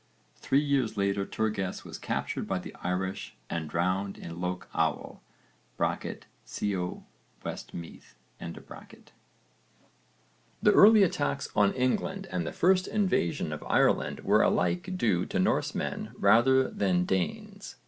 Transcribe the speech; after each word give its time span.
Three 0.35 0.63
years 0.63 0.97
later 0.97 1.27
Turges 1.27 1.83
was 1.85 1.99
captured 1.99 2.47
by 2.47 2.57
the 2.57 2.75
Irish 2.81 3.35
and 3.51 3.69
drowned 3.69 4.17
in 4.17 4.41
Lough 4.41 4.61
Owel 4.73 5.19
(co. 5.77 5.99
West 7.43 7.73
Meath). 7.75 8.15
The 8.35 9.11
early 10.71 11.03
attacks 11.03 11.49
on 11.55 11.73
England 11.73 12.27
and 12.31 12.47
the 12.47 12.51
first 12.51 12.87
invasion 12.87 13.53
of 13.53 13.61
Ireland 13.61 14.21
were 14.21 14.41
alike 14.41 14.97
due 14.97 15.27
to 15.27 15.37
Norsemen 15.37 16.13
rather 16.17 16.67
than 16.67 17.05
Danes. 17.05 17.75